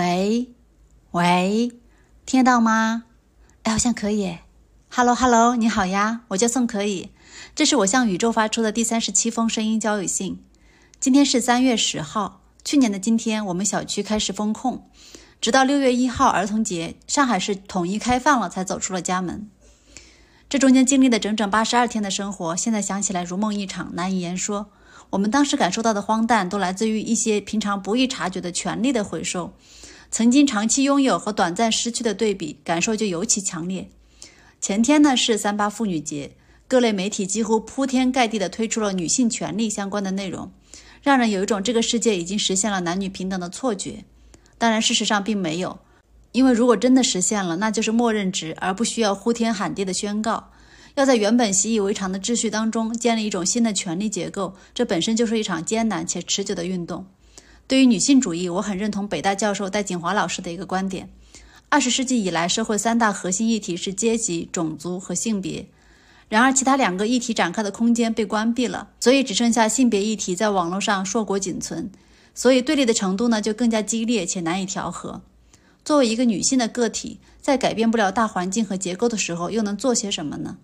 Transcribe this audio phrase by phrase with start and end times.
[0.00, 0.48] 喂，
[1.10, 1.72] 喂，
[2.24, 3.04] 听得到吗？
[3.64, 4.38] 哎，好像可以。
[4.88, 7.10] Hello，Hello，你好呀，我叫宋可以。
[7.54, 10.42] 这是我向宇宙发出的第三十七封声音交友信。
[10.98, 14.88] 今天是三月十号，去年的今天，我们小区开始封控，
[15.38, 19.50] 直到六月一号儿童节，上海市统一开放了，才走出了家门。
[20.48, 24.70] 这中间经历了整整八十二天的生活，现在想起来如梦一场，难以言说。
[25.10, 29.52] 我们当时感受到的荒诞，都来自于一些平常不易察觉的权利的回收。
[30.10, 33.88] 曾经长期拥有和短暂失去的对比，感受就尤其强烈。
[34.60, 36.32] 前天呢是三八妇女节，
[36.66, 40.50] 各类媒体几乎铺天盖地地推出了女性权利相关的内容，
[41.02, 44.04] 让人有一种这个世界已经实现了男女平等的错觉。
[44.58, 45.78] 当然，事实上并没有，
[46.32, 50.50] 因为如果真的实现了，那就是默认值，而不需要呼天喊地的宣告。
[50.96, 57.06] 要在原本习以为常的秩序当中建立一种新的权力结构，这本身就是一场艰难且持久的运动。
[57.70, 61.08] 对于女性主义，我很认同北大教授戴锦华老师的一个观点：
[61.68, 65.64] 二十世纪以来，社会三大核心议题是阶级、种族和性别。
[66.28, 71.88] 然而，其他两个议题展开的空间被关闭了，所以只剩下性别议题在网络上硕果仅存。
[72.34, 75.22] 所以，对立的程度呢就更加激烈且难以调和。
[75.84, 80.56] 作为一个女性的个体，在改变不了大环境和结构的时候，又能做些什么呢？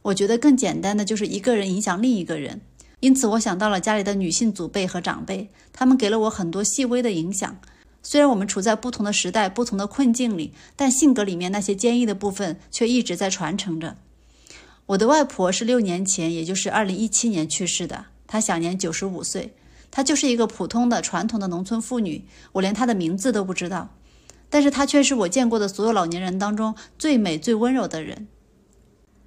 [0.00, 2.62] 我觉得更简单的就是一个人影响另一个人，
[3.00, 7.58] 因此我想到了家里的女性祖辈和长辈，他们给了我很多细微的影响。
[8.02, 13.96] 虽然我们处在不同的时代、不同的困境里，但性格里面那些坚毅的部分却一直在传承着。
[14.86, 19.54] 我的外婆是六年前，也就是二零一七年去世的，她享年九十五岁。
[19.90, 23.90] 她就是一个普通的传统的农村妇女，我连她的名字都不知道，
[24.48, 28.28] 但是她却是我见过的所有老年人当中最美、最温柔的人。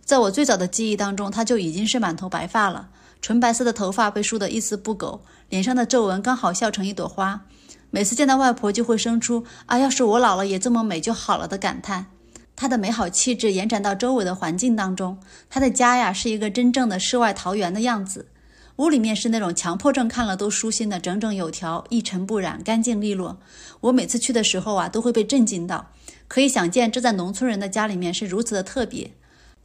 [0.04, 2.90] 在我最早的记忆当中，她就已经是满头白发了，
[3.22, 7.46] 纯白色的头发被梳得一丝不苟，脸上的皱纹刚好笑成一朵花。
[7.92, 12.08] 每次见到外婆，就会生出“啊，要是我老了也这么美就好了”的感叹。
[12.56, 15.18] 她的美好气质延展到周围的环境当中，
[15.50, 18.28] 她的家呀是一个真正的世外桃源的样子。
[18.76, 23.38] 屋里面是那种强迫症看了都舒心的，整整有条，一尘不染，干净利落。
[23.82, 25.92] 我每次去的时候啊，都会被震惊到。
[26.30, 29.12] 可以想见，这在农村人的家里面是如此的特别。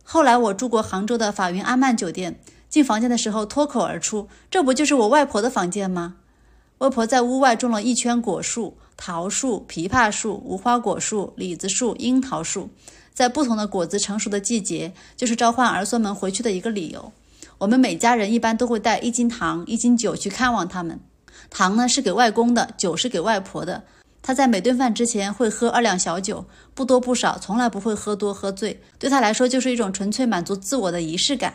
[0.03, 2.41] 后来我住过杭州的法云阿曼酒店，
[2.75, 6.17] 进房间的时候脱口而出：“这不就是我外婆的房间吗？”
[6.79, 12.69] 外婆在屋外种了一圈果树，桃树、枇杷树、无花果树、李子树、樱桃树，
[13.13, 17.13] 在不同的果子成熟的季节，就是召唤儿孙们回去的一个理由。
[17.59, 20.99] 我们每家人一般都会带一斤糖、一斤酒去看望他们，
[21.51, 23.85] 糖呢是给外公的，酒是给外婆的。
[24.21, 28.81] 他在每顿饭之前会喝二两小酒，不多不少，从来不会喝多喝醉。
[28.99, 31.55] 对他来说，就是一种纯粹满足自我的仪式感。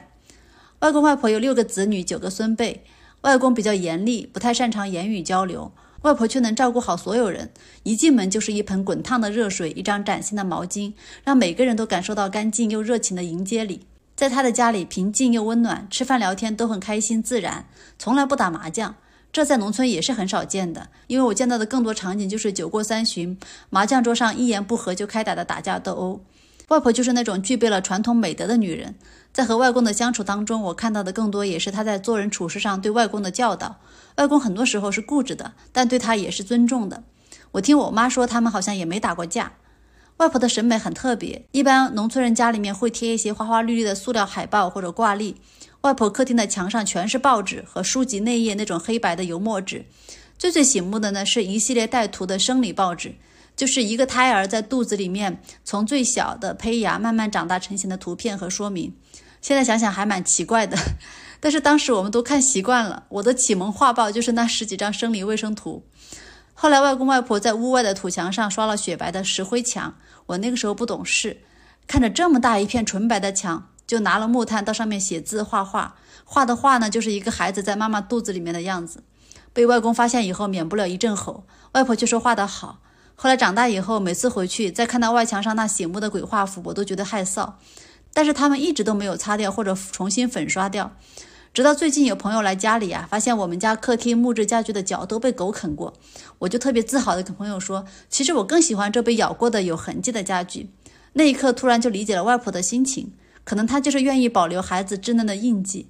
[0.79, 2.85] 外公外婆有六个子女，九个孙辈。
[3.21, 5.73] 外公比较严厉，不太擅长言语交流，
[6.03, 7.51] 外婆却能照顾好所有人。
[7.83, 10.93] 一进门就是一盆滚烫的热水，一张崭新的毛巾，
[11.25, 13.81] 让每个人都感受到干净又热情的迎接礼。
[14.15, 17.65] 在他的家里，平静又温暖，吃饭聊天都很开心自然，
[17.97, 18.95] 从来不打麻将。
[19.33, 23.37] 这在农村也是很少见的，因为我见到的更多场景就是酒过三巡，
[23.69, 26.21] 麻将桌上一言不合就开打的打架斗殴。
[26.69, 28.93] 外婆就是那种具备了传统美德的女人，
[29.31, 33.77] 在和外公的相处当中，我看到的更多也是他在做人处事上对外公的教导。
[34.15, 37.03] 外公很多时候是固执的，但对他也是尊重的。
[37.51, 39.53] 我听我妈说，他们好像也没打过架。
[40.17, 45.37] 外婆的审美很特别，一般农村人家里面会贴一些花花绿绿的塑料海报或者挂历。
[45.81, 49.85] 外婆客厅的墙上全是报纸和书籍内页那种黑白的油墨纸，
[50.37, 53.15] 最最醒目的呢是一系列带图的生理报纸，
[53.59, 58.95] 就是一个胎儿在肚子里面从最小的胚芽慢慢长大成型的图片和说明。
[59.41, 60.77] 现在想想还蛮奇怪的，
[61.41, 63.03] 但是当时我们都看习惯了。
[63.09, 65.83] 我的启蒙画报就是那十几张生理卫生图。
[66.53, 69.95] 后来外公外婆在屋外的土墙上刷了雪白的石灰墙，
[70.27, 71.41] 我那个时候不懂事，
[71.85, 73.67] 看着这么大一片纯白的墙。
[73.85, 79.03] 就拿了木炭到上面写字画画，画的画呢就是一个孩子在妈妈肚子里面的样子。
[79.51, 81.43] 被外公发现以后，免不了一阵吼。
[81.73, 82.79] 外婆却说画得好。
[83.21, 87.51] 后来长大以后，每次回去再看到外墙上那醒目的鬼画符，我都觉得害臊。
[88.13, 90.95] 但是他们一直都没有擦掉或者重新粉刷掉。
[91.53, 95.93] 直到最近有朋友来家里啊，发现我们家客厅木质家具的脚都被狗啃过，
[96.37, 100.69] 我就特别自豪的跟朋友说，其实我更喜欢这被咬过的有痕迹的家具。
[101.11, 103.11] 那一刻突然就理解了外婆的心情。
[103.43, 105.87] 可能她就是愿意保留孩子稚嫩的印记。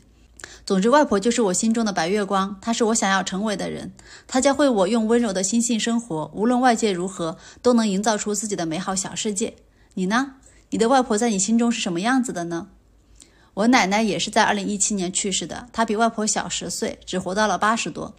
[0.65, 3.91] 总之，外婆就是我心中的白月光，她是我想要成为的人。
[4.27, 9.55] 她教会我用温柔的心性生活，无论外界如何，都能营造出自己的美好小世界。
[9.95, 10.35] 你呢？
[10.69, 12.67] 你的外婆在你心中是什么样子的呢？
[13.55, 18.13] 我奶奶也是在二零一七年去世的，她比外婆小十岁，只活到了八十多。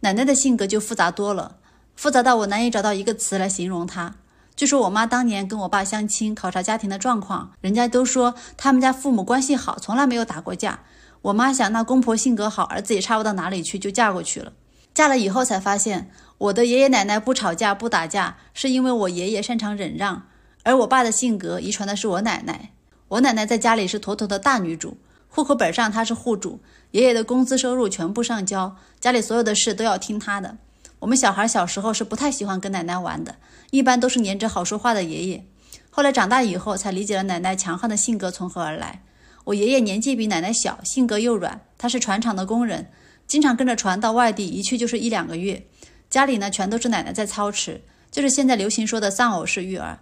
[0.00, 1.56] 奶奶的性格就复杂多了。
[1.96, 4.14] 复杂到我难以找到一个词来形容她。
[4.54, 10.80] 据说我妈当年跟我爸相亲，考察家庭的状况，人家都说他们家父母关系好，从来没有打过架。
[11.22, 14.52] 我妈想，那公婆性格好，儿子也差不到哪里去，就嫁过去了。
[14.94, 20.24] 嫁了以后才发现，我的爷爷奶奶不吵架不打架，是因为我爷爷擅长忍让，
[20.62, 22.70] 而我爸的性格遗传的是我奶奶。
[23.08, 24.96] 我奶奶在家里是妥妥的大女主，
[25.28, 26.60] 户口本上她是户主，
[26.92, 30.56] 爷爷的工资收入全部上交，家里所有的事都要听她的。
[31.00, 33.36] 我们小孩小时候是不太喜欢跟奶奶玩的，
[33.70, 35.44] 一般都是黏着好说话的爷爷。
[35.90, 39.02] 后来长大以后才理解了奶奶强悍的性格从何而来。
[39.48, 42.90] 我爷爷年纪比奶奶小，性格又软，他是船厂的工人。
[43.26, 45.66] 经常跟着船到外地，一去就是一两个月。
[46.10, 47.80] 家里呢，全都是奶奶在操持，
[48.10, 50.00] 就是现在流行说的丧偶式育儿。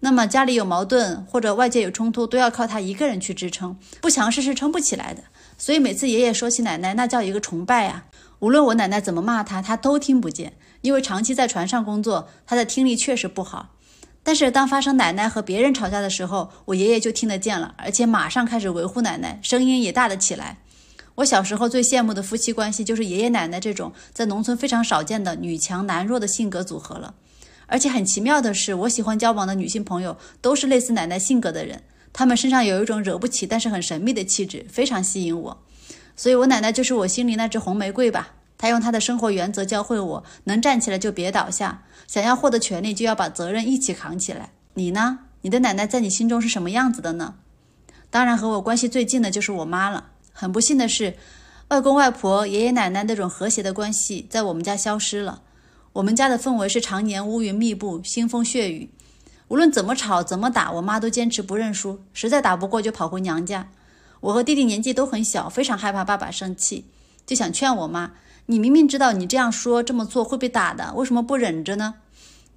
[0.00, 5.22] 那么家里有矛盾或者外界有冲突，都要靠他一个人去支撑，不强势是撑不起来的。
[5.56, 8.06] 所以每次爷爷说起奶奶，那叫一个崇拜啊！
[8.40, 13.76] 无论我奶奶怎么骂他，他都听不见，因为长期在船上工作，他的听力确实不好。
[14.28, 20.58] 但是当发生奶奶和别人吵架的时候，我爷爷就听得见了，而且马上开始维护奶奶，声音也大了起来。
[21.14, 27.14] 我小时候最羡慕的夫妻关系，就是爷爷奶奶这种在农村非常少见的女强男弱的性格组合了。
[27.68, 31.82] 而且很奇妙的是，我喜欢交往的女性朋友都是类似奶奶性格的人，
[32.12, 35.64] 她们身上有一种惹不起但是很神秘的气质，非常吸引我。
[36.14, 38.34] 所以，我奶奶就是我心里那只红玫瑰吧。
[38.58, 44.50] 他用他的生活原则教会我：能站起来就别倒下，想要获得权利就要把责任一起扛起来。
[44.74, 45.20] 你呢？
[45.42, 47.36] 你的奶奶在你心中是什么样子的呢？
[48.10, 50.10] 当然，和我关系最近的就是我妈了。
[50.32, 51.16] 很不幸的是，
[51.68, 55.42] 外公外婆、爷爷奶奶那种和谐的关系在我们家消失了。
[55.92, 58.90] 我们家的氛围是常年乌云密布、腥风血雨，
[59.48, 63.68] 无论怎么吵、怎么打，我妈都坚持不认输，实在打不过就跑回娘家。
[64.20, 66.86] 我和弟弟年纪都很小，非常害怕爸爸生气，
[67.26, 68.12] 就想劝我妈
[68.50, 71.96] ：“你明明知道你这样说、这么做会被打的，为什么不忍着呢？”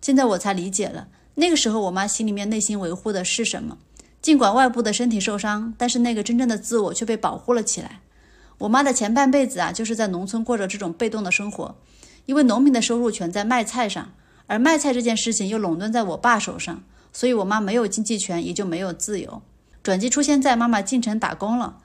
[0.02, 3.78] 现在我才理解了，那个时候我妈心里面内心维护的是什么。
[4.22, 8.00] 尽管外部的身体受伤，但是那个真正的自我却被保护了起来。
[8.60, 11.76] 我妈的前半辈子啊，就是在农村过着这种被动的生活，
[12.26, 14.14] 因为农民的收入全在卖菜上，
[14.48, 19.42] 而卖菜这件事情又垄断在我爸手上，所以我妈没有经济权，也就没有自由。
[19.84, 21.80] 转机出现在妈妈进城打工了，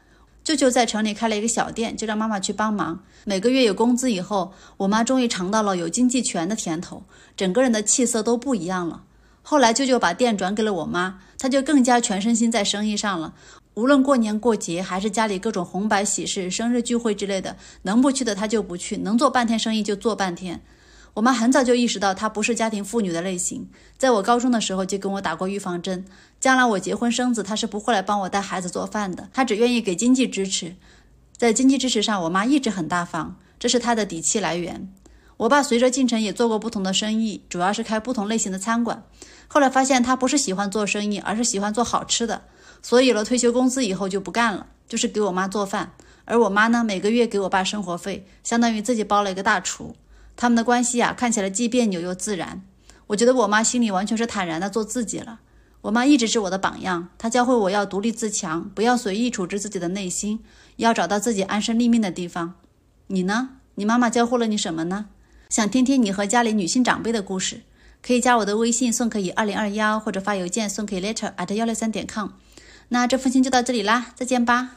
[0.46, 3.02] 舅舅在城里开了一个小店，就让妈妈去帮忙。
[3.24, 7.02] 每个月有工资以后，我妈终于尝到了有经济权的甜头，
[7.36, 9.02] 整个人的气色都不一样了。
[9.42, 13.34] 后来舅舅把店转给了我妈，她就更加全身心在生意上了。
[13.74, 20.62] 无论过年过节，还是家里各种红白喜事、生日聚会之类的，能不去的她就不去，能做半天生意就做半天。
[21.16, 26.04] 我妈很早就意识到她不是家庭妇女的类型，在我高中的时候就跟我打过预防针，
[26.38, 30.76] 将来我结婚生子，她是不会来帮我带孩子做饭的，她只愿意给经济支持。
[31.34, 34.92] 在经济支持上，我妈一直很大方，这是她的底气来源。
[35.38, 39.02] 我爸随着进城也做过不同的生意，主要是开不同类型的餐馆。
[39.48, 42.42] 后来发现他不是喜欢做生意，而是喜欢做好吃的，
[42.82, 45.92] 所以有了退休工资以后就不干了，就是给我妈做饭。
[46.26, 49.96] 而我妈呢，每个月给我爸生活费，相当于自己包了一个大厨。
[50.36, 52.62] 他们的关系啊，看起来既别扭又自然。
[53.08, 55.40] 我觉得我妈心里完全是坦然的做自己了。
[55.82, 60.40] 我妈一直是我的榜样，她教会我要独立自强，不要随意处置自己的内心，
[60.76, 62.54] 要找到自己安身立命的地方。
[63.06, 63.50] 你呢？
[63.76, 65.06] 你妈妈教会了你什么呢？
[65.48, 67.62] 想听听你和家里女性长辈的故事？
[68.02, 72.30] 可以加我的微信送可以二零二幺，或者发邮件送可以 letter at 幺六三点 com。
[72.88, 74.76] 那这封信就到这里啦，再见吧。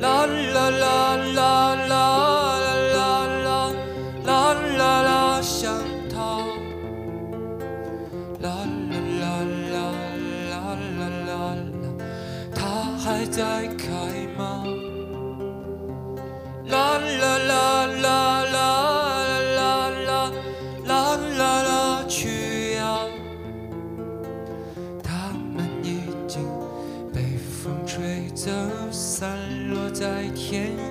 [0.00, 1.57] la la la la.
[30.48, 30.87] 天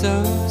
[0.00, 0.47] so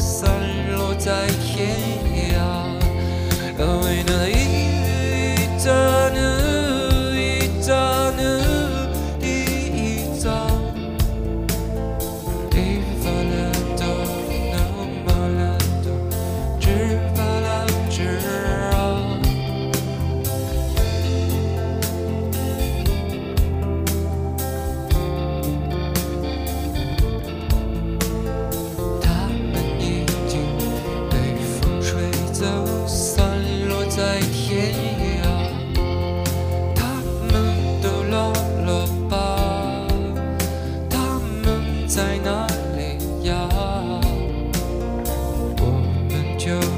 [46.47, 46.76] show.